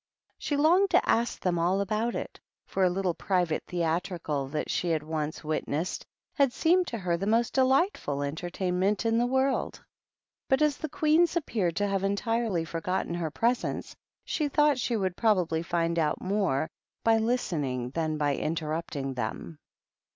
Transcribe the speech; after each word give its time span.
She 0.39 0.57
longed 0.57 0.89
to 0.89 1.07
ask 1.07 1.39
them 1.39 1.59
all 1.59 1.79
about 1.79 2.15
it, 2.15 2.39
for 2.65 2.83
a 2.83 2.89
little 2.89 3.13
private 3.13 3.61
theatrical 3.67 4.47
that 4.47 4.67
she 4.67 4.89
had 4.89 5.03
once 5.03 5.43
witnessed 5.43 6.07
had 6.33 6.51
seemed 6.51 6.87
to 6.87 6.97
her 6.97 7.17
the 7.17 7.27
most 7.27 7.53
delightful 7.53 8.23
entertainment 8.23 9.05
in 9.05 9.19
the 9.19 9.27
world; 9.27 9.85
but, 10.49 10.63
as 10.63 10.77
the 10.77 10.89
Queens 10.89 11.35
appeared 11.35 11.75
to 11.75 11.87
have 11.87 12.03
entirely 12.03 12.65
forgotten 12.65 13.13
her 13.13 13.29
presence, 13.29 13.95
she 14.25 14.47
thought 14.47 14.79
she 14.79 14.97
would 14.97 15.15
probably 15.15 15.61
find 15.61 15.99
out 15.99 16.19
more 16.19 16.67
by 17.03 17.19
listening 17.19 17.91
than 17.91 18.17
by 18.17 18.35
interrupting 18.35 19.13
them. 19.13 19.59